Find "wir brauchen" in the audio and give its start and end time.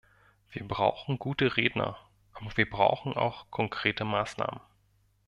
0.49-1.19, 2.57-3.13